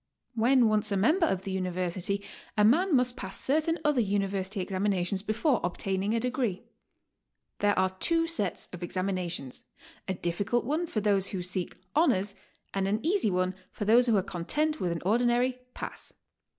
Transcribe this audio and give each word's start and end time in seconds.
When 0.33 0.67
once 0.67 0.91
a 0.91 0.97
member 0.97 1.27
of 1.27 1.43
the 1.43 1.51
University, 1.51 2.25
a 2.57 2.65
man 2.65 2.95
must 2.95 3.15
pass 3.15 3.39
certain 3.39 3.77
other 3.85 4.01
University 4.01 4.65
exanninations 4.65 5.23
before 5.23 5.59
obtaining 5.63 6.15
a 6.15 6.19
degree. 6.19 6.63
There 7.59 7.77
are 7.77 7.91
two 7.99 8.25
sets 8.25 8.67
of 8.73 8.81
examinations,— 8.81 9.63
a 10.09 10.15
difflcult 10.15 10.63
one 10.65 10.87
for 10.87 11.01
those 11.01 11.27
who 11.27 11.43
seek 11.43 11.77
"honors," 11.95 12.33
and 12.73 12.87
an 12.87 13.05
easy 13.05 13.29
one 13.29 13.53
for 13.71 13.85
those 13.85 14.07
who 14.07 14.17
are 14.17 14.23
content 14.23 14.79
with 14.79 14.91
an 14.91 15.03
ordinary 15.05 15.59
"pass." 15.75 16.13